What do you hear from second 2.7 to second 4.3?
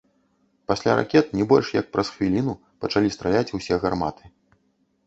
пачалі страляць усе гарматы.